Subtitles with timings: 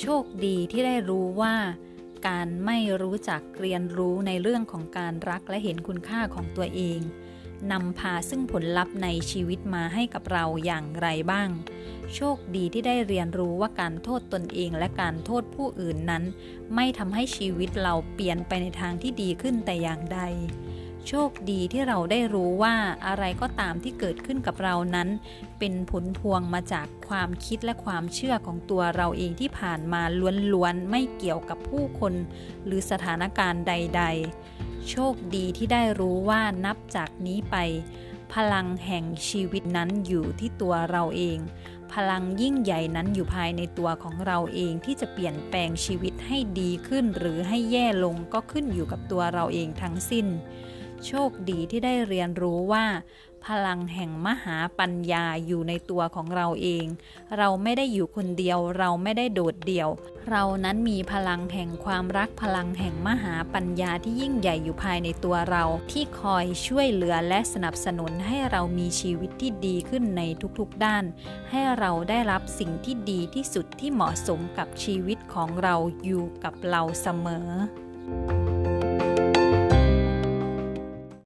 [0.00, 1.54] โชคดีที่ได้รู้ว่า
[2.28, 7.00] การไม่รู้จักเรียนรู้ในเรื่องของการรักและเห็นคุณค่าของตัวเอง
[7.72, 11.48] นำพาซึ่งผลลัพธ์ในชีวิตมาให้กับเราอย่างไรบ้าง
[12.14, 16.24] โชคดีที่ได้เรียนรู้ว่าการโทษตนเองและการโทษผู้อื่นนั้น
[16.74, 20.20] ไม่ทำให้ชีวิตเราเปลี่ยนไปในทางที่ดีขึ้นแต่อย่างใด
[21.08, 22.74] โชคดีที่เราได้รู้ว่า
[23.06, 25.08] อะไรก็ตามที่เกิดขึ้นกับเรานั้น
[25.58, 30.02] เป็นผลพวงมาจากความคิดและความเชื่อของตัวเราเองที่ผ่านมา
[30.52, 32.14] ล้วนๆ ไม่เกี่ยวกับผู้คน
[32.64, 34.02] หรือสถานการณ์ใด
[34.46, 37.56] ๆ โชคดีที่ได้รู้ว่านับจากนี้ไป
[38.34, 41.38] พลังแห่งชีวิตนั้นอยู่ที่ตัวเราเอง
[41.92, 50.26] พลังยิ่งใหญ่นั้นอยู่ภายในตัวของเราเองที่จะเปลี่ยนแปลงชีวิตให้ดีขึ้นหรือให้แย่ลงก็ขึ้นอยู่กับตัวเราเองทั้งสิ้น
[51.06, 52.84] โชคดีที่ได้เรียนรู้ว่า
[53.46, 56.86] พลังแห่งมหาปัญญาอยู่ในตัวของเราเอง
[57.38, 59.88] เราไม่ได้อยู่คนเดียว เราไม่ได้โดดเดี่ยว
[60.30, 70.22] เรานั้นมีพลังแห่งความรักพลังแห่งมหาปัญญาที่ยิ่งใหญ่อยู่ภายในตัวเรา ที่คอยช่วยเหลือและสนับสนุนให้เรามีชีวิตที่ดีขึ้นใน
[70.58, 71.04] ทุกๆด้าน
[71.50, 77.48] ให้เราได้รับสิ่งที่ดีที่สุดที่เหมาะสมกับชีวิตของเราอยู่กับเราเสมอ